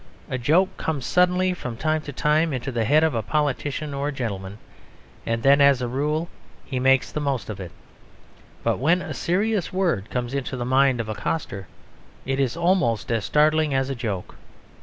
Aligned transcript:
A 0.31 0.39
joke 0.39 0.75
comes 0.77 1.05
suddenly 1.05 1.53
from 1.53 1.77
time 1.77 2.01
to 2.01 2.11
time 2.11 2.53
into 2.53 2.71
the 2.71 2.85
head 2.85 3.03
of 3.03 3.13
a 3.13 3.21
politician 3.21 3.93
or 3.93 4.07
a 4.07 4.11
gentleman, 4.11 4.57
and 5.27 5.43
then 5.43 5.61
as 5.61 5.79
a 5.79 5.87
rule 5.87 6.27
he 6.65 6.79
makes 6.79 7.11
the 7.11 7.19
most 7.19 7.51
of 7.51 7.59
it; 7.59 7.69
but 8.63 8.79
when 8.79 9.03
a 9.03 9.13
serious 9.13 9.71
word 9.71 10.09
comes 10.09 10.33
into 10.33 10.57
the 10.57 10.65
mind 10.65 10.99
of 10.99 11.07
a 11.07 11.13
coster 11.13 11.67
it 12.25 12.39
is 12.39 12.57
almost 12.57 13.11
as 13.11 13.25
startling 13.25 13.75
as 13.75 13.91
a 13.91 13.95
joke. 13.95 14.37